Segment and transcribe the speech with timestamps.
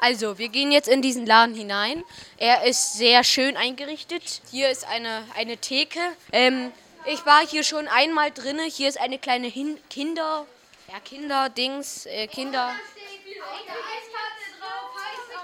[0.00, 2.02] Also, wir gehen jetzt in diesen Laden hinein.
[2.38, 4.40] Er ist sehr schön eingerichtet.
[4.50, 6.00] Hier ist eine, eine Theke.
[6.32, 6.72] Ähm,
[7.04, 8.62] ich war hier schon einmal drinne.
[8.62, 10.46] Hier ist eine kleine Hin Kinder,
[10.90, 12.74] ja Kinderdings, äh, Kinder.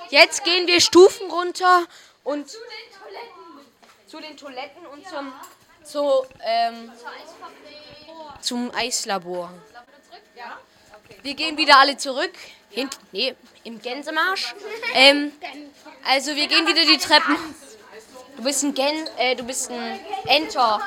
[0.09, 1.85] Jetzt gehen wir Stufen runter
[2.25, 3.67] und zu den Toiletten,
[4.07, 5.33] zu den Toiletten und zum
[5.83, 6.93] zu, ähm,
[8.41, 9.53] zum Eislabor.
[11.23, 12.33] Wir gehen wieder alle zurück.
[12.71, 14.55] Hint, nee, im Gänsemarsch.
[14.95, 15.33] Ähm,
[16.05, 17.37] also wir gehen wieder die Treppen.
[18.37, 20.81] Du bist ein Gen, äh, du bist ein Enter.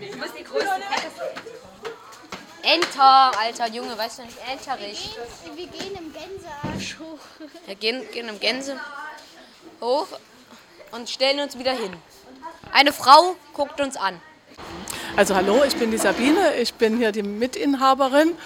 [0.00, 0.68] Du bist die größte
[2.62, 5.16] Enter, alter Junge, weißt du nicht, Enterich.
[5.54, 7.18] Wir gehen im Gänsearsch hoch.
[7.66, 8.80] Wir gehen, gehen im Gänse
[9.80, 10.08] hoch
[10.92, 11.94] und stellen uns wieder hin.
[12.72, 14.20] Eine Frau guckt uns an.
[15.16, 18.36] Also hallo, ich bin die Sabine, ich bin hier die Mitinhaberin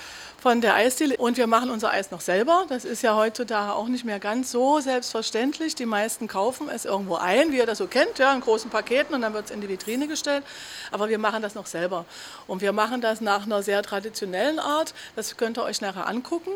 [0.48, 2.64] von der Eisdiele und wir machen unser Eis noch selber.
[2.70, 5.74] Das ist ja heutzutage auch nicht mehr ganz so selbstverständlich.
[5.74, 9.14] Die meisten kaufen es irgendwo ein, wie ihr das so kennt, ja, in großen Paketen
[9.14, 10.42] und dann wird es in die Vitrine gestellt.
[10.90, 12.06] Aber wir machen das noch selber.
[12.46, 14.94] Und wir machen das nach einer sehr traditionellen Art.
[15.16, 16.52] Das könnt ihr euch nachher angucken.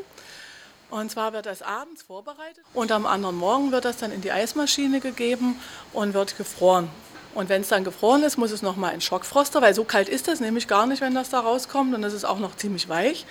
[0.88, 4.32] Und zwar wird das abends vorbereitet und am anderen Morgen wird das dann in die
[4.32, 5.60] Eismaschine gegeben
[5.92, 6.88] und wird gefroren.
[7.34, 10.28] Und wenn es dann gefroren ist, muss es nochmal in Schockfroster, weil so kalt ist
[10.28, 11.94] das nämlich gar nicht, wenn das da rauskommt.
[11.94, 13.24] Und es ist auch noch ziemlich weich.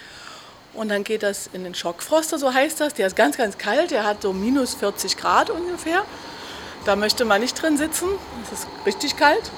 [0.73, 2.93] Und dann geht das in den Schockfroster, so heißt das.
[2.93, 6.03] Der ist ganz, ganz kalt, der hat so minus 40 Grad ungefähr.
[6.85, 8.07] Da möchte man nicht drin sitzen,
[8.43, 9.51] es ist richtig kalt.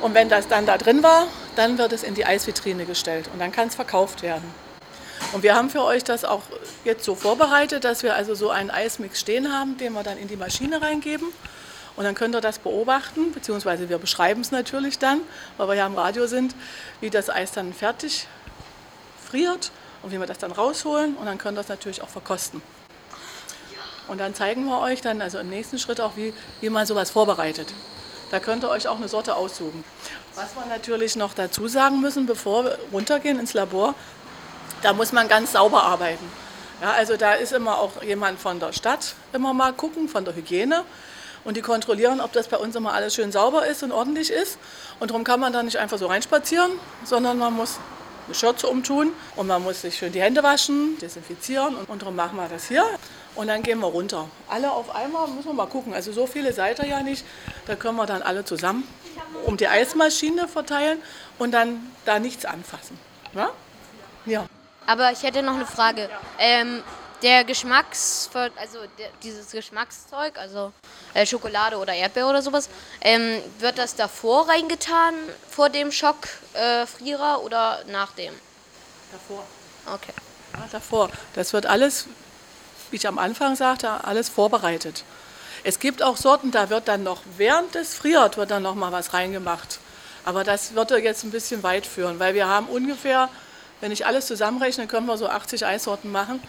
[0.00, 3.38] Und wenn das dann da drin war, dann wird es in die Eisvitrine gestellt und
[3.38, 4.42] dann kann es verkauft werden.
[5.32, 6.42] Und wir haben für euch das auch
[6.84, 10.28] jetzt so vorbereitet, dass wir also so einen Eismix stehen haben, den wir dann in
[10.28, 11.28] die Maschine reingeben.
[11.94, 15.20] Und dann könnt ihr das beobachten, beziehungsweise wir beschreiben es natürlich dann,
[15.56, 16.54] weil wir ja im Radio sind,
[17.00, 18.26] wie das Eis dann fertig
[19.24, 19.70] friert
[20.02, 22.62] und wie wir das dann rausholen und dann könnt ihr das natürlich auch verkosten.
[24.08, 27.10] Und dann zeigen wir euch dann also im nächsten Schritt auch, wie, wie man sowas
[27.10, 27.72] vorbereitet.
[28.30, 29.84] Da könnt ihr euch auch eine Sorte aussuchen.
[30.34, 33.94] Was wir natürlich noch dazu sagen müssen, bevor wir runtergehen ins Labor,
[34.82, 36.24] da muss man ganz sauber arbeiten.
[36.80, 40.34] Ja, also da ist immer auch jemand von der Stadt immer mal gucken, von der
[40.34, 40.84] Hygiene.
[41.44, 44.58] Und die kontrollieren, ob das bei uns immer alles schön sauber ist und ordentlich ist.
[44.98, 46.70] Und darum kann man da nicht einfach so reinspazieren,
[47.04, 47.78] sondern man muss
[48.26, 52.36] eine Schürze umtun und man muss sich schön die Hände waschen, desinfizieren und darum machen
[52.36, 52.84] wir das hier.
[53.34, 54.28] Und dann gehen wir runter.
[54.48, 55.94] Alle auf einmal müssen wir mal gucken.
[55.94, 57.24] Also so viele seid ihr ja nicht.
[57.66, 58.86] Da können wir dann alle zusammen
[59.44, 61.00] um die Eismaschine verteilen
[61.38, 62.98] und dann da nichts anfassen.
[63.34, 63.50] Ja?
[64.26, 64.46] ja.
[64.86, 66.08] Aber ich hätte noch eine Frage.
[66.38, 66.82] Ähm,
[67.22, 70.72] der Geschmacks, also der, dieses Geschmackszeug, also
[71.14, 72.68] äh, Schokolade oder Erdbeer oder sowas,
[73.00, 75.14] ähm, wird das davor reingetan,
[75.48, 78.34] vor dem Schockfrierer äh, oder nach dem?
[79.12, 79.44] Davor.
[79.86, 80.12] Okay.
[80.54, 81.10] Ja, davor.
[81.34, 82.06] Das wird alles,
[82.90, 85.04] wie ich am Anfang sagte, alles vorbereitet.
[85.64, 88.90] Es gibt auch Sorten, da wird dann noch, während es friert, wird dann noch mal
[88.90, 89.78] was reingemacht.
[90.24, 93.28] Aber das wird jetzt ein bisschen weit führen, weil wir haben ungefähr,
[93.80, 96.40] wenn ich alles zusammenrechne, können wir so 80 Eissorten machen.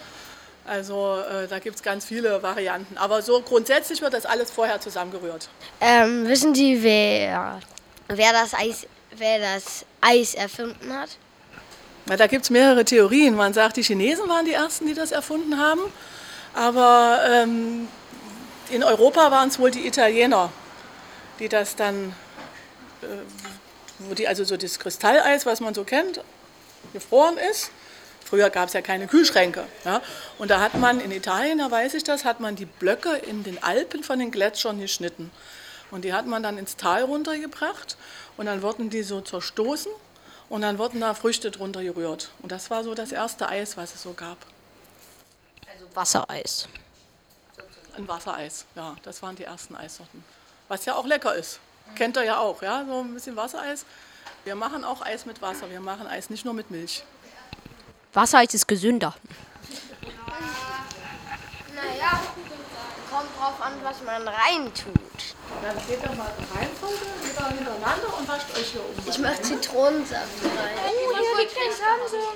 [0.65, 2.97] Also äh, da gibt es ganz viele Varianten.
[2.97, 5.49] Aber so grundsätzlich wird das alles vorher zusammengerührt.
[5.81, 7.59] Ähm, wissen Sie, wer,
[8.07, 8.87] wer, das Eis,
[9.17, 11.09] wer das Eis erfunden hat?
[12.05, 13.35] Na, da gibt es mehrere Theorien.
[13.35, 15.81] Man sagt, die Chinesen waren die Ersten, die das erfunden haben.
[16.53, 17.87] Aber ähm,
[18.69, 20.49] in Europa waren es wohl die Italiener,
[21.39, 22.15] die das dann,
[23.01, 23.05] äh,
[23.99, 26.21] wo die also so das Kristalleis, was man so kennt,
[26.93, 27.71] gefroren ist
[28.33, 29.63] Früher gab es ja keine Kühlschränke.
[29.85, 30.01] Ja?
[30.39, 33.43] Und da hat man in Italien, da weiß ich das, hat man die Blöcke in
[33.43, 35.29] den Alpen von den Gletschern geschnitten.
[35.91, 37.95] Und die hat man dann ins Tal runtergebracht
[38.35, 39.91] und dann wurden die so zerstoßen
[40.49, 42.31] und dann wurden da Früchte drunter gerührt.
[42.41, 44.39] Und das war so das erste Eis, was es so gab.
[45.71, 46.67] Also Wassereis.
[47.95, 50.23] Ein Wassereis, ja, das waren die ersten Eissorten.
[50.69, 51.59] Was ja auch lecker ist.
[51.93, 53.85] Kennt ihr ja auch, ja, so ein bisschen Wassereis.
[54.43, 57.03] Wir machen auch Eis mit Wasser, wir machen Eis nicht nur mit Milch.
[58.13, 59.15] Wassereis ist gesünder.
[61.73, 62.21] Naja,
[63.09, 64.93] kommt drauf an, was man reintut.
[65.63, 66.69] Dann geht doch mal rein,
[67.23, 68.95] jeder hintereinander und wascht euch hier um.
[69.07, 70.77] Ich mache Zitronensaft rein.
[70.85, 72.33] Oh, hier liegt ein Samsung.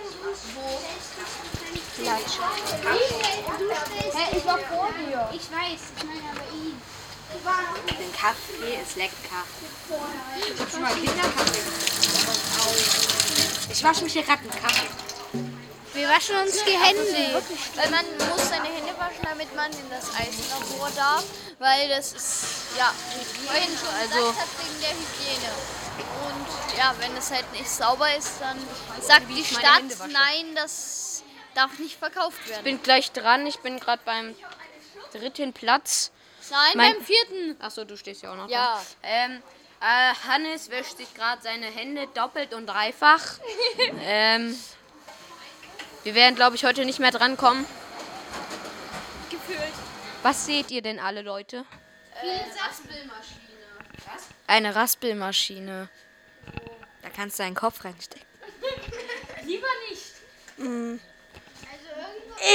[4.13, 5.29] Hä, ich war vor dir.
[5.33, 6.81] Ich weiß, ich meine aber ihn.
[7.99, 9.43] Den Kaffee ist lecker.
[10.53, 11.61] Ich hab schon mal Kinderkaffee.
[13.69, 15.06] Ich wasche mich hier gerade mit Kaffee.
[16.07, 17.43] Wir waschen uns die Hände.
[17.75, 21.25] Weil man muss seine Hände waschen, damit man in das Eislabor darf,
[21.59, 22.93] weil das ist, ja,
[23.45, 25.51] schon also wegen der Hygiene.
[26.27, 28.57] Und ja, wenn es halt nicht sauber ist, dann
[29.01, 31.23] sagt die Stadt, nein, das
[31.55, 32.59] darf nicht verkauft werden.
[32.59, 34.33] Ich bin gleich dran, ich bin gerade beim
[35.11, 36.11] dritten Platz.
[36.49, 37.61] Nein, Mein- beim vierten.
[37.61, 38.81] Achso, du stehst ja auch noch Ja.
[39.01, 39.09] da.
[39.09, 39.43] Ähm,
[39.81, 43.39] äh, Hannes wäscht sich gerade seine Hände doppelt und dreifach.
[44.01, 44.57] ähm,
[46.07, 47.65] wir werden, glaube ich, heute nicht mehr drankommen.
[49.29, 49.73] Gefühlt.
[50.23, 51.65] Was seht ihr denn alle, Leute?
[52.65, 53.41] Raspelmaschine.
[54.47, 55.89] Eine Raspelmaschine.
[57.01, 58.25] Da kannst du deinen Kopf reinstecken.
[59.43, 60.13] Lieber nicht.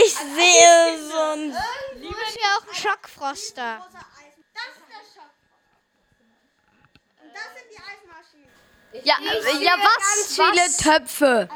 [0.01, 1.55] Ich sehe so ein.
[1.93, 3.87] Irgendwo ist ja auch ein Schockfroster.
[3.93, 5.31] Das ist der Schock.
[7.23, 8.49] Und das sind die Eismaschinen.
[9.05, 10.39] Ja, äh, ja was?
[10.39, 10.77] was?
[10.79, 11.51] Töpfe.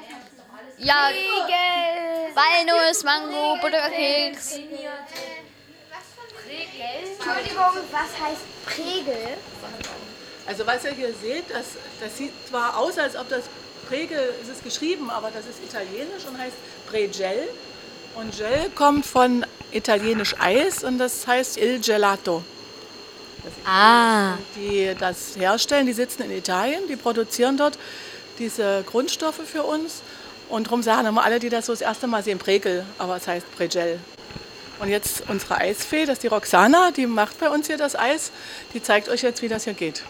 [0.78, 1.10] Ja,
[2.34, 4.58] Walnuss, Mango, Butterkeks.
[7.18, 9.36] Entschuldigung, was heißt Pregel?
[10.46, 11.66] Also was ihr hier seht, das,
[12.00, 13.44] das sieht zwar aus, als ob das
[13.88, 16.56] Pregel, es ist geschrieben, aber das ist italienisch und heißt
[16.88, 17.48] Pregel.
[18.14, 22.44] Und Gel kommt von italienisch Eis und das heißt Il Gelato.
[23.64, 24.38] Ah.
[24.56, 27.78] Die das herstellen, die sitzen in Italien, die produzieren dort
[28.38, 30.02] diese Grundstoffe für uns.
[30.48, 33.26] Und darum sagen immer alle, die das so das erste Mal sehen, Pregel, aber es
[33.26, 33.98] heißt Pregel.
[34.78, 38.30] Und jetzt unsere Eisfee, das ist die Roxana, die macht bei uns hier das Eis.
[38.74, 40.02] Die zeigt euch jetzt, wie das hier geht.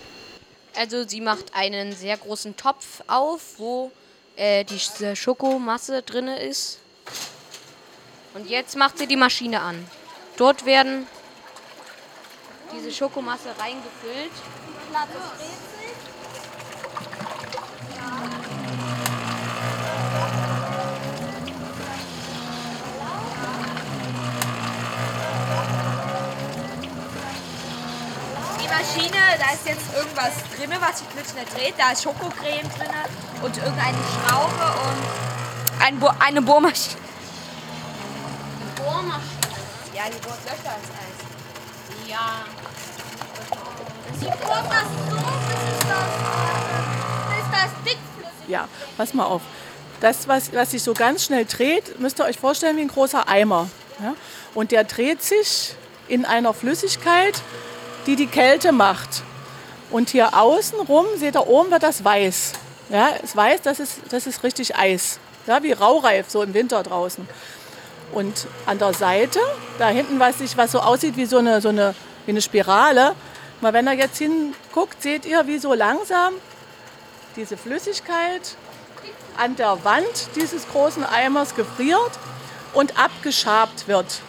[0.74, 3.92] Also sie macht einen sehr großen Topf auf, wo
[4.36, 6.78] äh, die Sch- Schokomasse drin ist.
[8.34, 9.86] Und jetzt macht sie die Maschine an.
[10.36, 11.06] Dort werden
[12.76, 14.32] diese Schokomasse reingefüllt.
[29.38, 31.74] Da ist jetzt irgendwas drin, was sich plötzlich dreht.
[31.78, 32.90] Da ist Schokocreme drin
[33.42, 36.96] und irgendeine Schraube und ein Bo eine Bohrmaschine.
[38.76, 39.46] Bohrmaschine.
[39.94, 42.08] Ja, die bohrt Löcher ins Eis.
[42.08, 42.44] Ja.
[44.20, 46.08] Die bohrt das so, bis es das,
[47.30, 49.42] bis das dickflüssig Ja, pass mal auf.
[50.00, 53.28] Das, was, was sich so ganz schnell dreht, müsst ihr euch vorstellen wie ein großer
[53.28, 53.68] Eimer.
[54.02, 54.14] Ja?
[54.54, 55.74] Und der dreht sich
[56.08, 57.40] in einer Flüssigkeit,
[58.06, 59.22] die die Kälte macht.
[59.90, 62.52] Und hier außen rum, seht ihr oben, wird das weiß.
[62.88, 65.18] Ja, es weiß, das ist, das ist richtig Eis.
[65.46, 67.28] Ja, wie raureif, so im Winter draußen.
[68.12, 69.40] Und an der Seite,
[69.78, 71.94] da hinten, was, sich, was so aussieht wie so eine, so eine,
[72.24, 73.14] wie eine Spirale,
[73.60, 76.34] mal wenn ihr jetzt hinguckt, seht ihr, wie so langsam
[77.36, 78.56] diese Flüssigkeit
[79.36, 82.12] an der Wand dieses großen Eimers gefriert
[82.72, 84.20] und abgeschabt wird.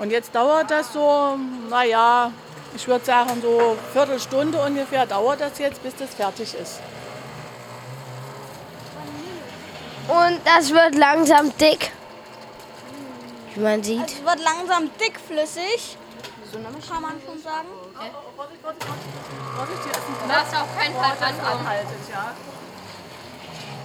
[0.00, 1.38] Und jetzt dauert das so,
[1.68, 2.32] naja,
[2.74, 6.80] ich würde sagen so eine Viertelstunde ungefähr dauert das jetzt, bis das fertig ist.
[10.08, 11.92] Und das wird langsam dick.
[13.54, 14.06] Wie man sieht.
[14.06, 15.98] Es wird langsam dickflüssig.
[16.52, 17.68] Kann man schon sagen.
[20.28, 21.12] Das auf keinen Fall.
[21.20, 22.34] Anhaltet, ja.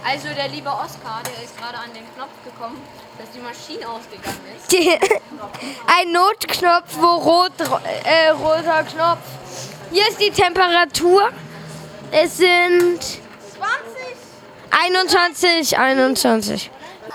[0.04, 2.80] Also der liebe Oskar, der ist gerade an den Knopf gekommen,
[3.18, 4.72] dass die Maschine ausgegangen ist.
[5.86, 7.52] Ein Notknopf, wo rot,
[8.04, 9.18] äh, roter Knopf.
[9.90, 11.30] Hier ist die Temperatur.
[12.10, 13.20] Es sind 20.
[14.70, 16.70] 21, 21.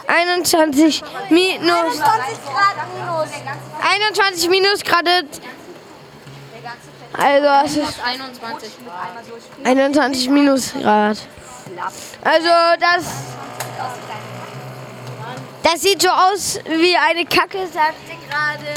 [0.08, 2.02] 21 minus 20
[2.44, 3.30] Grad minus.
[3.82, 5.26] 21 Minusgrade.
[7.14, 8.72] Also es ist 21.
[9.64, 10.30] 21
[12.24, 12.50] Also
[12.80, 13.06] das
[15.64, 18.74] das sieht so aus wie eine Kacke, sagte gerade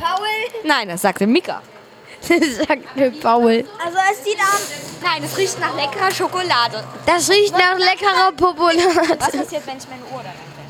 [0.00, 0.26] Paul.
[0.64, 1.62] Nein, das sagte Mika.
[2.22, 3.64] sagte Paul.
[3.84, 4.68] Also es sieht aus.
[5.00, 6.84] Nein, es riecht nach leckerer Schokolade.
[7.06, 9.18] Das riecht nach leckerer Popolade.
[9.18, 10.68] Was passiert, wenn ich meine Uhr da reinstelle?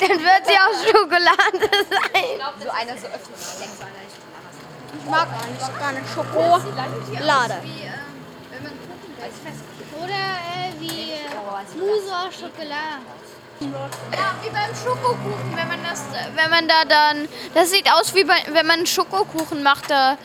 [0.00, 2.40] Dann wird sie aus Schokolade sein.
[2.62, 3.38] So einer so öffnet.
[4.96, 5.28] Ich mag
[5.80, 7.60] gar nicht Schokolade.
[10.04, 13.00] Oder äh, wie äh, Musa Schokolade.
[13.60, 16.02] Ja, wie beim Schokokuchen, wenn man das,
[16.34, 20.18] wenn man da dann, das sieht aus wie bei, wenn man einen Schokokuchen macht, da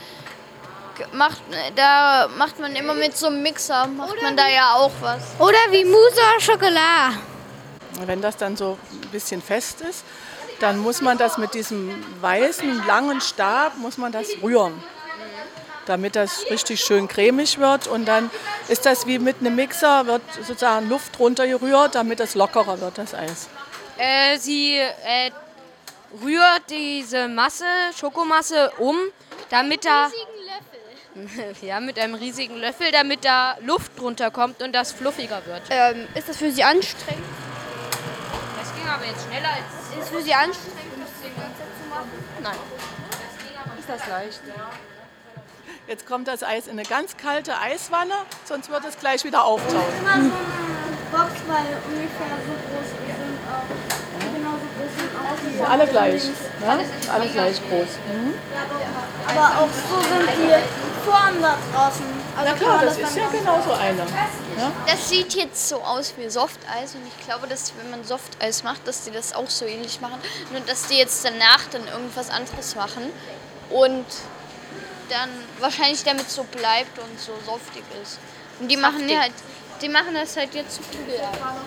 [1.13, 1.41] macht,
[1.75, 5.21] da macht man immer mit so einem Mixer, macht man da ja auch was.
[5.37, 7.15] Oder wie Musa Schokolade.
[8.05, 10.03] Wenn das dann so ein bisschen fest ist,
[10.59, 14.73] dann muss man das mit diesem weißen, langen Stab, muss man das rühren,
[15.89, 17.87] damit das richtig schön cremig wird.
[17.87, 18.29] Und dann
[18.67, 23.13] ist das wie mit einem Mixer, wird sozusagen Luft runtergerührt, damit das lockerer wird, das
[23.13, 23.49] Eis.
[23.97, 25.31] Äh, sie äh,
[26.23, 27.65] rührt diese Masse,
[27.99, 28.95] Schokomasse um,
[29.49, 30.09] damit da
[31.61, 35.63] ja, mit einem riesigen Löffel, damit da Luft drunter kommt und das fluffiger wird.
[35.69, 37.25] Ähm, ist das für Sie anstrengend?
[38.59, 40.01] Das ging aber jetzt schneller als.
[40.01, 40.79] Ist für Sie anstrengend?
[42.41, 42.55] Nein.
[43.77, 44.41] Ist das leicht?
[45.89, 48.13] Jetzt kommt das Eis in eine ganz kalte Eiswanne,
[48.45, 49.81] sonst wird es gleich wieder auftauen.
[49.99, 50.29] Immer so eine
[51.11, 53.65] Box, weil ungefähr so groß sind auch.
[54.35, 55.71] Genauso groß sind auch die.
[55.71, 56.25] Alle gleich.
[56.25, 56.85] Ne?
[57.11, 57.87] Alle gleich groß.
[59.29, 62.05] Aber auch so sind die Formen da draußen.
[62.37, 64.05] Also Na klar, man das ist ja genauso eine.
[64.85, 68.87] Das sieht jetzt so aus wie Softeis und ich glaube, dass wenn man Softeis macht,
[68.87, 70.19] dass die das auch so ähnlich machen.
[70.51, 73.09] Nur dass die jetzt danach dann irgendwas anderes machen
[73.71, 74.05] und
[75.09, 78.19] dann wahrscheinlich damit so bleibt und so softig ist.
[78.59, 79.33] Und die machen die halt,
[79.81, 81.15] die machen das halt jetzt zu Kugel.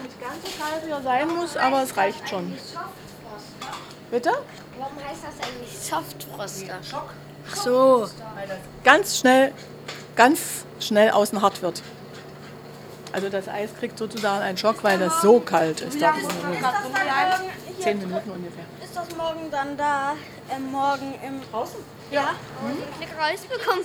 [0.02, 2.56] Nicht ganz so kalt, wie er sein muss, aber es reicht schon.
[4.10, 4.30] Bitte?
[4.78, 6.78] Warum heißt das eigentlich Softfroster?
[7.50, 8.08] Ach so.
[8.84, 9.52] Ganz schnell,
[10.16, 11.82] ganz schnell außen hart wird.
[13.12, 16.00] Also das Eis kriegt sozusagen einen Schock, weil das so kalt ist.
[16.00, 16.24] Da drin.
[17.78, 18.64] Zehn Minuten ungefähr.
[18.82, 20.12] Ist das morgen dann da?
[20.48, 21.40] Äh, morgen im.
[21.50, 21.76] Draußen?
[22.12, 23.84] Lecker Eis bekommen.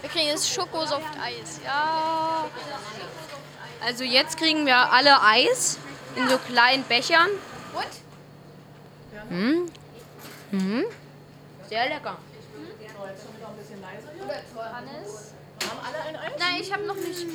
[0.00, 1.60] Wir kriegen jetzt Schokosofteis.
[1.64, 2.46] Ja.
[3.84, 5.78] Also jetzt kriegen wir alle Eis
[6.16, 7.30] in so kleinen Bechern.
[7.74, 9.30] Und?
[9.30, 9.70] Mhm.
[10.50, 10.84] Mhm.
[11.68, 12.16] Sehr lecker.
[14.72, 15.32] Hannes?
[15.68, 16.32] Haben alle ein Eis?
[16.38, 17.26] Nein, ich habe noch nicht.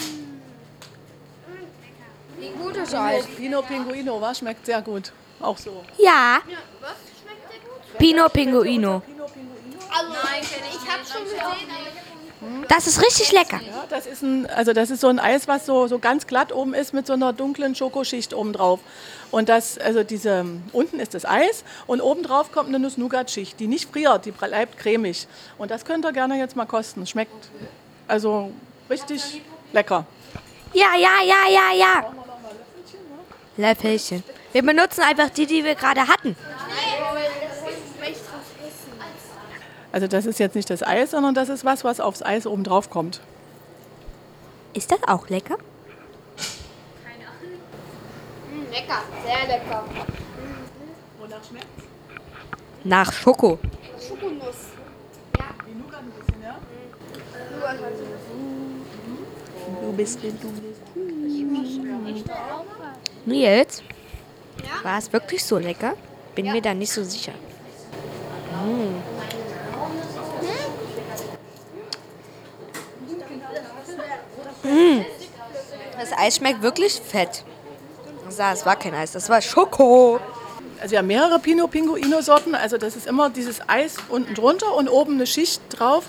[2.57, 3.25] Gutes Eis.
[3.27, 4.39] Pino Pinguino, was?
[4.39, 5.13] Schmeckt sehr gut.
[5.39, 5.83] Auch so.
[5.97, 6.41] Ja.
[7.97, 9.01] Pino Pinguino.
[9.07, 11.39] Ich hab's schon gesehen.
[12.67, 13.59] Das ist richtig lecker.
[13.61, 16.51] Ja, das ist ein, also das ist so ein Eis, was so, so ganz glatt
[16.51, 18.79] oben ist mit so einer dunklen Schokoschicht oben drauf.
[19.31, 23.67] Und das, also diese, unten ist das Eis und oben drauf kommt eine Nuss-Nougat-Schicht, die
[23.67, 25.27] nicht friert, die bleibt cremig.
[25.57, 27.05] Und das könnt ihr gerne jetzt mal kosten.
[27.07, 27.49] Schmeckt
[28.07, 28.51] also
[28.89, 30.05] richtig lecker.
[30.73, 32.13] Ja, ja, ja, ja, ja.
[33.57, 34.23] Löffelchen.
[34.51, 36.35] Wir benutzen einfach die, die wir gerade hatten.
[39.95, 42.65] Also das ist jetzt nicht das Eis, sondern das ist was, was aufs Eis oben
[42.65, 43.21] drauf kommt.
[44.73, 45.55] Ist das auch lecker?
[48.69, 49.85] Lecker, sehr lecker.
[52.83, 53.57] Nach Schoko.
[59.81, 60.81] Du bist, du bist.
[63.25, 63.81] Nils,
[64.83, 65.93] war es wirklich so lecker?
[66.35, 67.31] Bin mir da nicht so sicher.
[68.61, 69.14] Mm.
[74.63, 75.01] Mm.
[75.99, 77.43] Das Eis schmeckt wirklich fett.
[78.37, 80.19] Das war kein Eis, das war Schoko.
[80.81, 82.53] Also wir haben mehrere Pino Pinguino Sorten.
[82.53, 86.05] Also das ist immer dieses Eis unten drunter und oben eine Schicht drauf.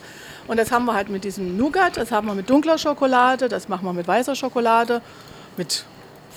[0.49, 3.69] Und das haben wir halt mit diesem Nougat, das haben wir mit dunkler Schokolade, das
[3.69, 5.03] machen wir mit weißer Schokolade,
[5.57, 5.85] mit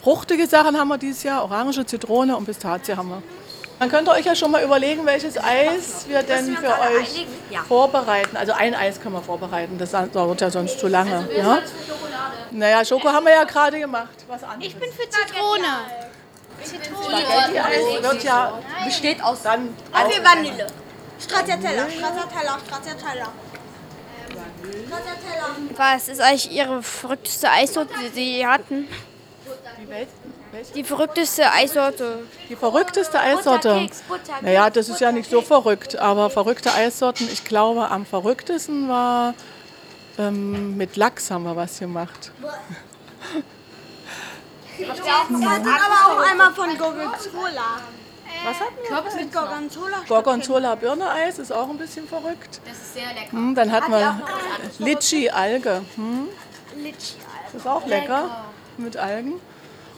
[0.01, 3.23] fruchtige Sachen haben wir dieses Jahr, Orange, Zitrone und Pistazie haben wir.
[3.79, 7.25] Dann könnt ihr euch ja schon mal überlegen, welches Eis wir denn für euch
[7.67, 8.35] vorbereiten.
[8.35, 11.27] Also ein Eis können wir vorbereiten, das dauert ja sonst zu lange.
[11.35, 11.59] Ja?
[12.51, 14.09] Naja, Schoko haben wir ja gerade gemacht.
[14.27, 14.67] Was anderes.
[14.67, 15.67] Ich bin für Zitrone.
[16.61, 19.43] Spaghetti-Eis wird ja Besteht aus.
[19.43, 20.67] dann für Vanille.
[21.19, 23.27] Stracciatella, Stracciatella, Stracciatella.
[25.75, 28.87] Was ist eigentlich Ihre verrückteste Eissorte, die Sie hatten?
[29.81, 30.09] Die, Welt?
[30.75, 32.23] Die verrückteste Eissorte.
[32.49, 33.89] die verrückteste Eissorte.
[34.41, 39.33] Naja, das ist ja nicht so verrückt, aber verrückte Eissorten, ich glaube, am verrücktesten war
[40.17, 42.31] ähm, mit Lachs haben wir was gemacht.
[44.77, 47.79] Wir hatten aber auch einmal von Gorgonzola.
[48.43, 49.23] Was hatten wir?
[49.23, 49.97] Mit Gorgonzola.
[50.07, 52.61] Gorgonzola Birne-Eis ist auch ein bisschen verrückt.
[52.65, 53.31] Das ist sehr lecker.
[53.31, 54.21] Hm, dann hatten wir
[54.79, 55.81] Litschi-Alge.
[55.95, 56.27] Hm,
[56.77, 57.15] Litchi.
[57.45, 58.45] das ist auch lecker
[58.77, 59.41] mit Algen.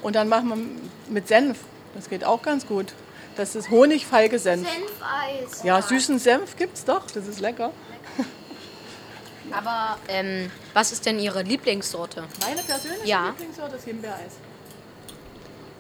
[0.02, 1.60] Und dann machen wir mit Senf.
[1.96, 2.94] Das geht auch ganz gut.
[3.36, 4.68] Das ist Honigfeige-Senf.
[4.68, 5.64] Senfeis.
[5.64, 7.06] Ja, süßen Senf gibt's doch.
[7.12, 7.72] Das ist lecker.
[9.52, 12.24] Aber ähm, was ist denn Ihre Lieblingssorte?
[12.46, 13.28] Meine persönliche Ja.
[13.28, 14.34] Lieblingssorte ist Himbeereis.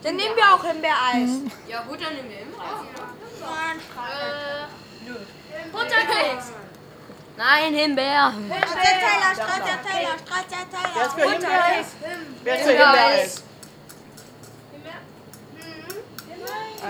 [0.04, 1.52] Dann nehmen wir auch Himbeereis.
[1.70, 2.86] Ja gut, dann nehmen wir immer.
[5.72, 6.52] Butterkeks.
[7.38, 8.34] Nein, Himbeer.
[8.50, 11.86] Stracciatella, Stracciatella, Wer ist für Himbeereis?
[12.44, 13.44] Wer ist für Himbeereis?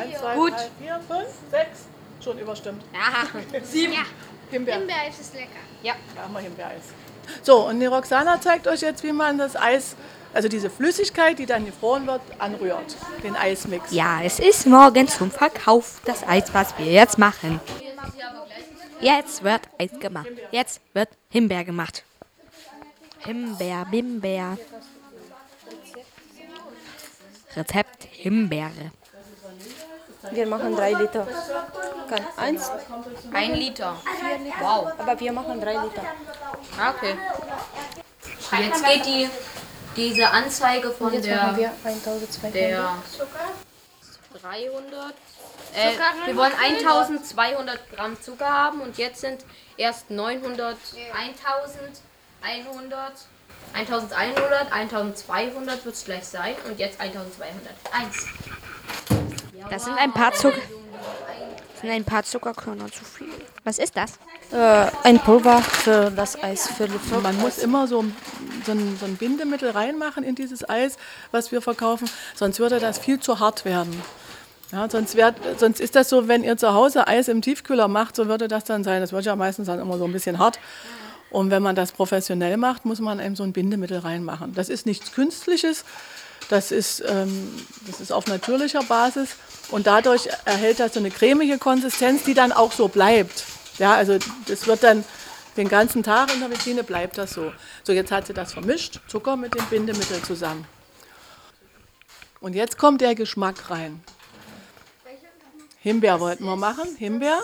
[0.02, 0.52] Eins, zwei, Gut.
[0.52, 1.80] drei, vier, fünf, sechs.
[2.24, 2.84] Schon überstimmt.
[2.94, 3.62] Ja.
[3.64, 3.94] Sieben.
[4.52, 4.76] Himbeer.
[4.76, 5.50] Himbeereis ist lecker.
[5.84, 6.84] Da haben wir Himbeereis.
[7.42, 9.96] So, und die Roxana zeigt euch jetzt, wie man das Eis,
[10.34, 12.96] also diese Flüssigkeit, die dann gefroren wird, anrührt.
[13.24, 13.92] Den Eismix.
[13.92, 17.60] Ja, es ist morgen zum Verkauf das Eis, was wir jetzt machen.
[19.00, 20.28] Jetzt wird Eis gemacht.
[20.52, 22.04] Jetzt wird Himbeer gemacht.
[23.20, 24.58] Himbeer, Bimbeer.
[27.56, 28.92] Rezept Himbeere.
[30.30, 31.28] Wir machen drei Liter.
[32.10, 32.70] Kann eins,
[33.34, 33.96] Ein Liter.
[34.60, 34.92] Wow.
[34.98, 36.04] aber wir machen drei Liter.
[36.80, 37.16] Ah, Okay.
[38.60, 39.30] Jetzt geht die
[39.96, 42.54] diese Anzeige von Jetzt der machen wir 1200.
[42.54, 42.96] der
[44.42, 45.14] 300.
[45.74, 45.92] Äh,
[46.28, 49.46] wir wollen 1200 Gramm Zucker haben und jetzt sind
[49.78, 50.78] erst 900,
[51.18, 52.02] 1100,
[53.74, 57.74] 1100, 1200 wird es gleich sein und jetzt 1200.
[57.94, 58.28] Eins.
[59.70, 60.58] Das sind ein paar Zucker.
[61.80, 63.28] Sind ein paar Zuckerkörner zu viel.
[63.64, 64.14] Was ist das?
[64.52, 66.94] Äh, ein Pulver für das Eis, für die.
[67.22, 68.16] Man muss immer so, ein-
[68.66, 70.98] so, ein, so ein Bindemittel reinmachen in dieses Eis,
[71.32, 74.00] was wir verkaufen, sonst würde das viel zu hart werden.
[74.72, 78.16] Ja, sonst, wär, sonst ist das so, wenn ihr zu Hause Eis im Tiefkühler macht,
[78.16, 79.02] so würde das dann sein.
[79.02, 80.60] Das wird ja meistens dann immer so ein bisschen hart.
[81.30, 84.54] Und wenn man das professionell macht, muss man eben so ein Bindemittel reinmachen.
[84.54, 85.84] Das ist nichts Künstliches,
[86.50, 87.50] das ist, ähm,
[87.88, 89.36] das ist auf natürlicher Basis
[89.72, 93.46] und dadurch erhält das so eine cremige Konsistenz, die dann auch so bleibt.
[93.78, 95.04] Ja, also das wird dann
[95.58, 97.52] den ganzen Tag in der Vitrine bleibt das so.
[97.84, 100.66] So, jetzt hat sie das vermischt, Zucker mit dem Bindemittel zusammen.
[102.40, 104.04] Und jetzt kommt der Geschmack rein.
[105.80, 107.40] Himbeer wollten wir machen, Himbeer.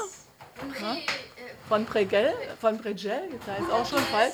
[0.82, 0.98] Ja.
[1.68, 4.34] Von Pregel, von Pregel, jetzt heißt auch schon falsch.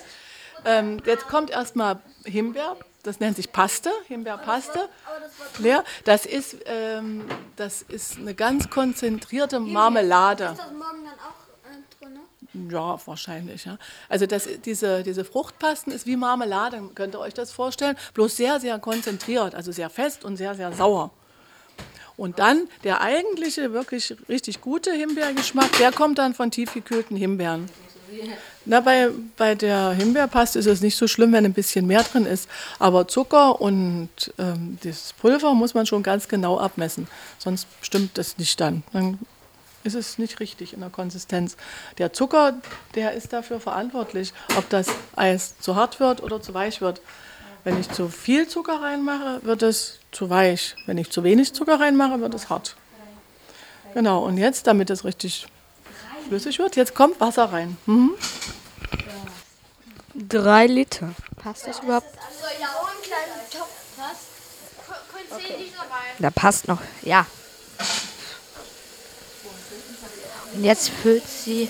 [0.66, 4.88] Ähm, jetzt kommt erstmal Himbeer, das nennt sich Paste, Himbeerpaste.
[5.60, 5.84] Leer.
[6.06, 7.26] Das ist, ähm,
[7.58, 10.46] das ist eine ganz konzentrierte Marmelade.
[10.46, 12.72] Ist das morgen dann auch äh, drin?
[12.72, 13.66] Ja, wahrscheinlich.
[13.66, 13.78] Ja.
[14.08, 18.62] Also das, diese, diese Fruchtpasten ist wie Marmelade, könnt ihr euch das vorstellen, bloß sehr,
[18.62, 21.12] sehr konzentriert, also sehr fest und sehr, sehr sauer.
[22.16, 27.70] Und dann der eigentliche, wirklich richtig gute Himbeergeschmack, der kommt dann von tiefgekühlten Himbeeren.
[28.66, 32.26] Na, bei, bei der Himbeerpaste ist es nicht so schlimm, wenn ein bisschen mehr drin
[32.26, 32.50] ist.
[32.80, 37.08] Aber Zucker und ähm, das Pulver muss man schon ganz genau abmessen.
[37.40, 38.84] Sonst stimmt das nicht dann.
[38.94, 39.20] Dann
[39.84, 41.58] ist es nicht richtig in der Konsistenz.
[41.98, 42.54] Der Zucker,
[42.96, 47.02] der ist dafür verantwortlich, ob das Eis zu hart wird oder zu weich wird.
[47.66, 50.76] Wenn ich zu viel Zucker reinmache, wird es zu weich.
[50.86, 52.76] Wenn ich zu wenig Zucker reinmache, wird es hart.
[53.94, 55.48] Genau, und jetzt, damit es richtig
[56.28, 57.78] flüssig wird, jetzt kommt Wasser rein.
[57.86, 58.16] Mhm.
[60.16, 61.14] Drei Liter.
[61.42, 62.08] Passt das überhaupt?
[66.20, 67.26] Da passt noch, ja.
[70.54, 71.68] Und jetzt füllt sie.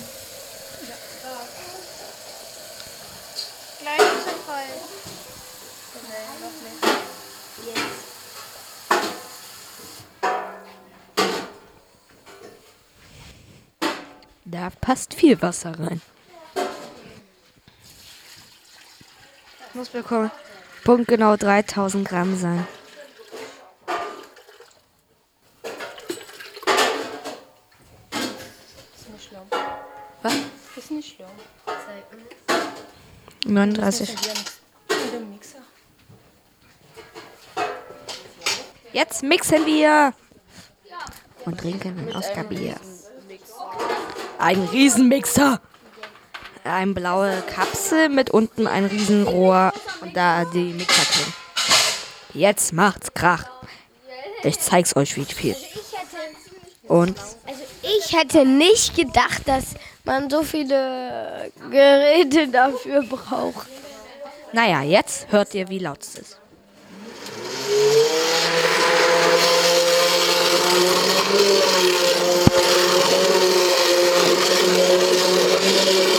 [14.63, 16.02] Da passt viel Wasser rein.
[19.73, 20.32] Muss bekommen.
[20.86, 22.65] Punktgenau 3000 Gramm sein.
[30.21, 30.34] Was?
[30.78, 31.28] Ist nicht schlimm.
[33.45, 34.15] 39.
[38.93, 40.13] Jetzt mixen wir
[41.43, 42.78] und trinken ein Oscar-Bier.
[44.43, 45.62] Ein Riesenmixer.
[46.65, 51.32] Eine blaue Kapsel mit unten ein Riesenrohr und da die Mixerklinge.
[52.34, 53.45] Jetzt macht's Krach.
[54.43, 55.56] Ich zeig's euch, wie viel.
[56.89, 63.67] Und Also ich hätte nicht gedacht, dass man so viele Geräte dafür braucht.
[64.51, 66.38] naja, jetzt hört ihr, wie laut es ist.
[73.29, 73.62] Wie
[74.86, 76.12] Thank you.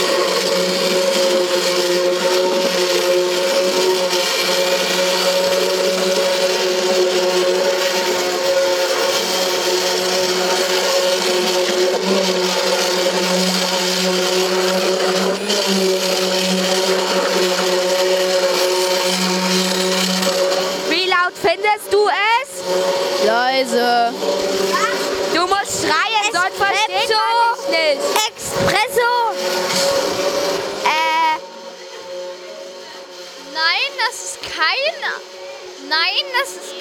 [35.95, 36.75] Nein, das ist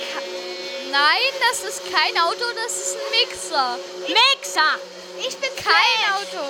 [0.89, 3.78] Nein, das ist kein Auto, das ist ein Mixer.
[4.08, 4.80] Mixer!
[5.19, 6.43] Ich bin kein Auto.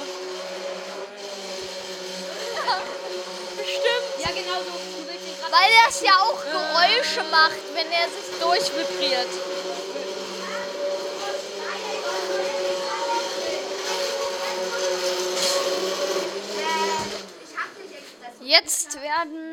[3.57, 4.13] Bestimmt.
[4.19, 4.71] Ja, genau so.
[5.51, 9.27] Weil das ja auch Geräusche macht, wenn er sich durchvibriert.
[18.41, 19.52] Jetzt werden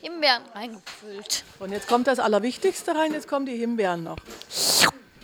[0.00, 1.44] Himbeeren reingefüllt.
[1.58, 4.18] Und jetzt kommt das Allerwichtigste rein, jetzt kommen die Himbeeren noch.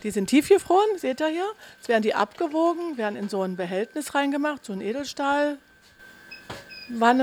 [0.03, 1.47] Die sind tiefgefroren, seht ihr hier.
[1.79, 5.59] Jetzt werden die abgewogen, werden in so ein Behältnis reingemacht, so ein Edelstahlwanne,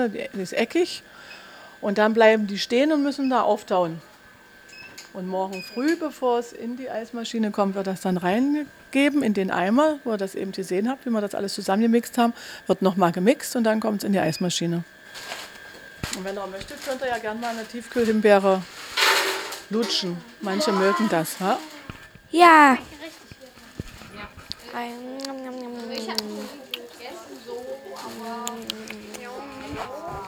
[0.09, 1.03] die ist eckig.
[1.81, 4.01] Und dann bleiben die stehen und müssen da auftauen.
[5.13, 9.51] Und morgen früh, bevor es in die Eismaschine kommt, wird das dann reingegeben in den
[9.51, 12.33] Eimer, wo ihr das eben gesehen habt, wie wir das alles zusammengemixt haben.
[12.65, 14.85] Wird nochmal gemixt und dann kommt es in die Eismaschine.
[16.17, 18.61] Und wenn ihr möchtet, könnt ihr ja gerne mal eine Tiefkühlhimbeere
[19.69, 20.17] lutschen.
[20.41, 21.39] Manche mögen das.
[21.39, 21.57] Ja?
[22.31, 22.77] Ja.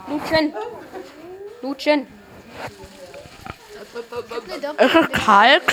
[0.07, 0.53] Lutschen.
[1.61, 2.07] Lutschen.
[4.79, 5.63] Ist es kalt?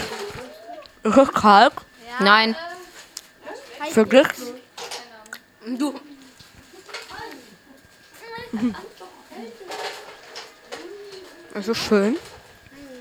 [1.02, 1.72] Ist es kalt?
[2.18, 2.56] Nein.
[3.94, 4.26] Wirklich?
[5.78, 6.00] Du.
[11.54, 12.16] Ist es schön?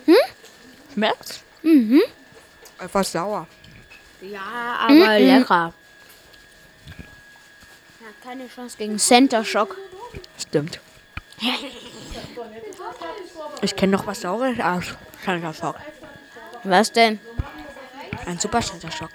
[0.06, 0.16] Hm?
[0.94, 1.44] Schmeckt's?
[1.62, 2.02] Mhm.
[2.80, 3.48] Etwas sauer.
[4.22, 5.74] Ja, aber lecker.
[6.98, 9.78] Ja, keine Chance gegen Center Shock.
[10.38, 10.80] Stimmt.
[13.62, 15.76] Ich kenne noch was Saures aus Center Shock.
[16.64, 17.20] Was denn?
[18.26, 19.10] Ein super Center Shock.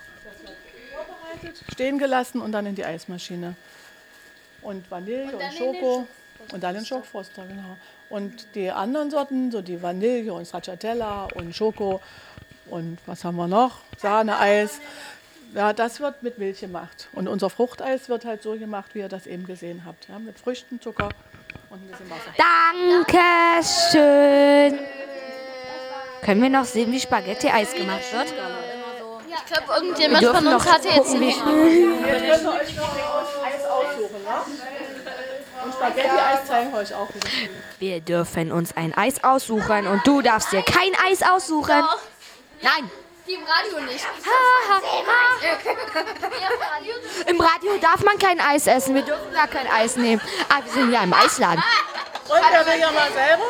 [1.73, 3.57] Stehen gelassen und dann in die Eismaschine.
[4.62, 6.07] Und Vanille und, Schoko.
[6.52, 7.76] Und dann in Schokofroster, genau.
[8.11, 12.00] Und die anderen Sorten, so die Vanille und Stracciatella und Schoko
[12.70, 13.78] und was haben wir noch?
[13.98, 14.80] Sahneeis.
[15.54, 17.09] Ja, das wird mit Milch gemacht.
[17.12, 20.09] Und unser Fruchteis wird halt so gemacht, wie ihr das eben gesehen habt.
[20.09, 21.11] Ja, mit Früchten, Zucker
[21.70, 22.33] und ein bisschen Wasser.
[23.92, 24.80] Dankeschön.
[26.22, 28.35] Können wir noch sehen, wie Spaghetti-Eis gemacht wird?
[29.46, 31.37] Ich glaube, irgendjemand Wir von uns noch hatte jetzt nicht.
[31.37, 31.54] Jetzt könnt
[32.24, 32.54] ihr euch noch
[33.44, 34.24] Eis aussuchen.
[34.24, 34.46] Ja?
[35.64, 37.29] Und Spaghetti-Eis zeigen wir euch auch wieder.
[37.79, 41.85] Wir dürfen uns ein Eis aussuchen und du darfst dir kein Eis aussuchen.
[42.62, 42.90] Nein,
[43.27, 44.05] Die im Radio nicht.
[47.27, 48.94] im Radio darf man kein Eis essen.
[48.94, 50.20] Wir dürfen gar kein Eis nehmen.
[50.49, 51.62] Ah, wir sind ja im Eisladen.
[52.29, 53.44] Und wer will ja mal selber?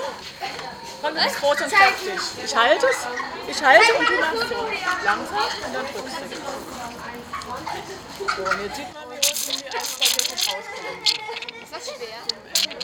[1.03, 2.21] Komm ins Brot und fertig.
[2.45, 3.07] Ich halte es.
[3.57, 4.67] Ich halte und du machst so.
[5.05, 6.37] Langsam und dann drückst du.
[8.37, 11.54] So, und jetzt sieht man, wie unten die Eisspaghetti rauskommen.
[11.75, 12.21] Das schwer?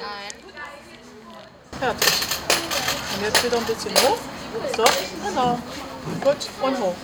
[0.01, 0.33] Nein.
[1.79, 2.13] Fertig.
[3.15, 4.19] Und jetzt wieder ein bisschen hoch.
[4.77, 4.85] So,
[5.29, 5.59] genau.
[6.25, 6.97] Gut, und hoch.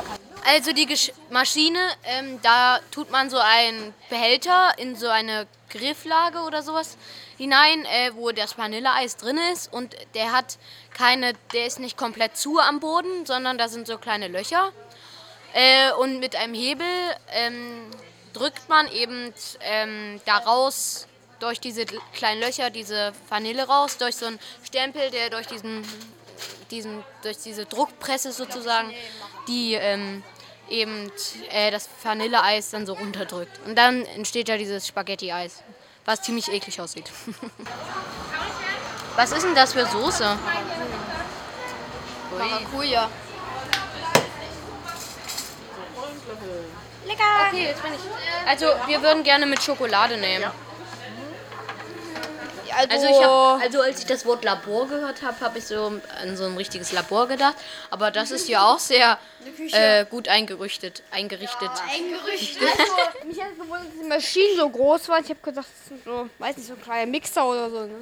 [0.44, 6.40] Also die Gesch Maschine, ähm, da tut man so einen Behälter in so eine Grifflage
[6.40, 6.96] oder sowas
[7.36, 10.58] hinein, äh, wo das Vanilleeis drin ist und der hat
[10.92, 14.72] keine, der ist nicht komplett zu am Boden, sondern da sind so kleine Löcher.
[15.52, 16.86] Äh, und mit einem Hebel
[17.30, 17.90] ähm,
[18.32, 21.06] drückt man eben ähm, daraus
[21.38, 25.84] durch diese kleinen Löcher diese Vanille raus, durch so einen Stempel, der durch diesen,
[26.70, 28.92] diesen durch diese Druckpresse sozusagen,
[29.48, 30.22] die ähm,
[30.68, 31.10] eben
[31.50, 33.60] äh, das Vanilleeis dann so runterdrückt.
[33.66, 35.62] Und dann entsteht ja dieses Spaghetti-Eis,
[36.04, 37.10] was ziemlich eklig aussieht.
[39.16, 40.38] was ist denn das für Soße?
[42.38, 43.08] Maracuja.
[47.48, 48.00] Okay, jetzt bin ich.
[48.46, 50.50] Also, wir würden gerne mit Schokolade nehmen.
[52.76, 56.36] Also, ich hab, also als ich das Wort Labor gehört habe, habe ich so an
[56.36, 57.56] so ein richtiges Labor gedacht.
[57.90, 59.18] Aber das ist ja auch sehr
[59.72, 61.02] äh, gut eingerichtet.
[61.10, 61.70] eingerichtet.
[63.26, 65.24] Mich hat gewundert, dass die Maschinen so groß waren.
[65.24, 67.80] Ich habe gedacht, das sind so, weiß nicht, so kleine Mixer oder so.
[67.86, 67.94] Ne?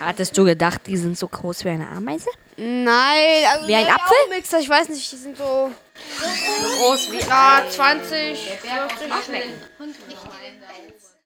[0.00, 2.30] Hattest du gedacht, die sind so groß wie eine Ameise?
[2.56, 4.16] Nein, also Wie ein ja, Apfel?
[4.26, 5.70] auch Mixer, ich weiß nicht, die sind so
[6.78, 8.70] groß wie ja, 20, 40.